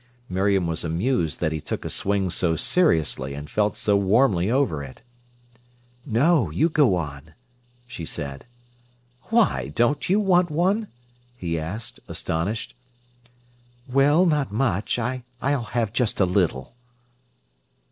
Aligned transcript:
Miriam 0.27 0.65
was 0.65 0.83
amused 0.83 1.39
that 1.41 1.51
he 1.51 1.61
took 1.61 1.85
a 1.85 1.89
swing 1.91 2.31
so 2.31 2.55
seriously 2.55 3.35
and 3.35 3.47
felt 3.51 3.77
so 3.77 3.95
warmly 3.95 4.49
over 4.49 4.81
it. 4.81 5.03
"No; 6.07 6.49
you 6.49 6.69
go 6.69 6.95
on," 6.95 7.35
she 7.85 8.03
said. 8.03 8.47
"Why, 9.25 9.67
don't 9.75 10.09
you 10.09 10.19
want 10.19 10.49
one?" 10.49 10.87
he 11.37 11.59
asked, 11.59 11.99
astonished. 12.07 12.73
"Well, 13.87 14.25
not 14.25 14.51
much. 14.51 14.97
I'll 14.97 15.21
have 15.65 15.93
just 15.93 16.19
a 16.19 16.25
little." 16.25 16.73